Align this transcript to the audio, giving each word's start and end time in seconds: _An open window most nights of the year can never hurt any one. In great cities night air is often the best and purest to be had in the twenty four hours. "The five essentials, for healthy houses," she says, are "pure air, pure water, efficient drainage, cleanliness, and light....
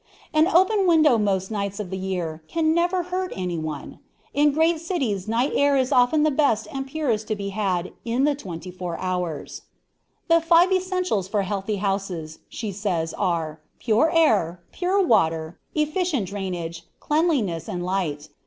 _An 0.33 0.47
open 0.47 0.87
window 0.87 1.19
most 1.19 1.51
nights 1.51 1.79
of 1.79 1.91
the 1.91 1.97
year 1.99 2.41
can 2.47 2.73
never 2.73 3.03
hurt 3.03 3.31
any 3.35 3.59
one. 3.59 3.99
In 4.33 4.51
great 4.51 4.79
cities 4.81 5.27
night 5.27 5.51
air 5.53 5.77
is 5.77 5.91
often 5.91 6.23
the 6.23 6.31
best 6.31 6.67
and 6.73 6.87
purest 6.87 7.27
to 7.27 7.35
be 7.35 7.49
had 7.49 7.93
in 8.03 8.23
the 8.23 8.33
twenty 8.33 8.71
four 8.71 8.97
hours. 8.97 9.61
"The 10.27 10.41
five 10.41 10.71
essentials, 10.71 11.27
for 11.27 11.43
healthy 11.43 11.75
houses," 11.75 12.39
she 12.49 12.71
says, 12.71 13.13
are 13.13 13.61
"pure 13.77 14.09
air, 14.11 14.63
pure 14.71 15.05
water, 15.05 15.59
efficient 15.75 16.29
drainage, 16.29 16.87
cleanliness, 16.99 17.69
and 17.69 17.85
light.... 17.85 18.29